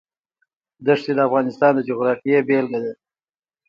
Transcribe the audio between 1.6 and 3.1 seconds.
د جغرافیې بېلګه ده.